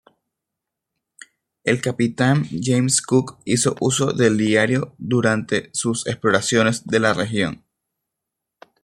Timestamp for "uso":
3.79-4.13